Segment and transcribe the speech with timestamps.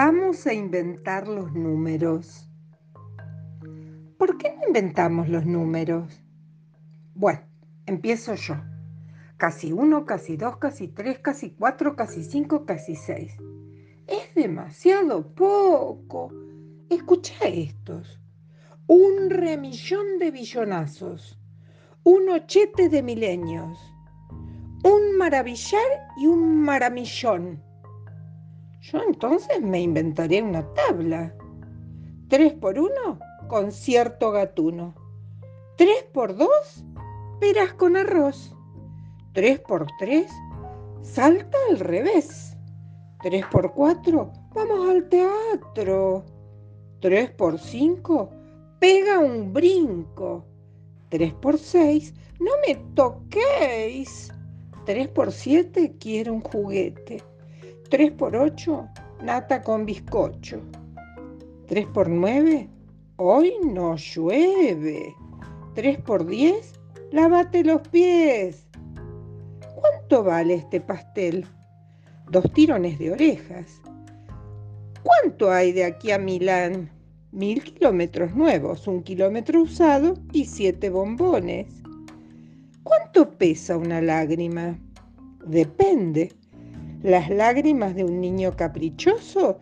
[0.00, 2.48] Vamos a inventar los números.
[4.16, 6.22] ¿Por qué no inventamos los números?
[7.16, 7.40] Bueno,
[7.84, 8.54] empiezo yo.
[9.38, 13.32] Casi uno, casi dos, casi tres, casi cuatro, casi cinco, casi seis.
[14.06, 16.32] Es demasiado poco.
[16.88, 18.20] Escucha estos.
[18.86, 21.40] Un remillón de billonazos.
[22.04, 23.76] Un ochete de milenios.
[24.84, 27.67] Un maravillar y un maramillón
[28.92, 31.34] yo entonces me inventaré una tabla.
[32.28, 34.94] Tres por uno, concierto gatuno.
[35.76, 36.84] Tres por dos,
[37.40, 38.54] peras con arroz.
[39.34, 40.30] Tres por tres,
[41.02, 42.56] salta al revés.
[43.22, 46.24] Tres por cuatro, vamos al teatro.
[47.00, 48.30] Tres por cinco,
[48.78, 50.46] pega un brinco.
[51.10, 54.32] Tres por seis, no me toquéis.
[54.86, 57.22] Tres por siete, quiero un juguete.
[57.90, 58.86] 3 por 8,
[59.22, 60.60] nata con bizcocho.
[61.68, 62.68] 3 por 9,
[63.16, 65.14] hoy no llueve.
[65.74, 66.74] 3 por 10,
[67.12, 68.66] lávate los pies.
[69.74, 71.46] ¿Cuánto vale este pastel?
[72.30, 73.80] Dos tirones de orejas.
[75.02, 76.90] ¿Cuánto hay de aquí a Milán?
[77.32, 81.66] Mil kilómetros nuevos, un kilómetro usado y siete bombones.
[82.82, 84.78] ¿Cuánto pesa una lágrima?
[85.46, 86.32] Depende.
[87.02, 89.60] Las lágrimas de un niño caprichoso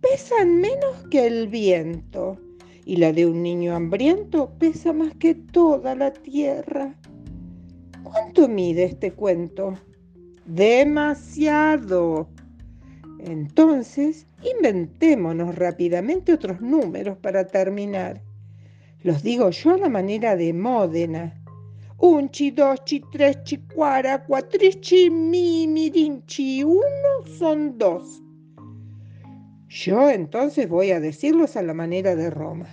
[0.00, 2.38] pesan menos que el viento
[2.84, 6.94] y la de un niño hambriento pesa más que toda la tierra.
[8.02, 9.78] ¿Cuánto mide este cuento?
[10.44, 12.28] Demasiado.
[13.18, 18.20] Entonces, inventémonos rápidamente otros números para terminar.
[19.02, 21.43] Los digo yo a la manera de Módena
[21.98, 28.20] unci, dosci, treci, cuara, cuatrici, mi, mirinci, uno son dos.
[29.68, 32.68] Yo entonces voy a decirlos a la manera de Roma.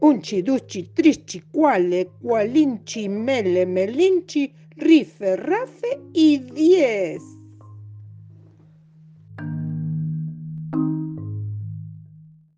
[0.00, 7.22] Unci, duci, trici, cuale, cualinci, mele, melinci, rife, rafe y diez.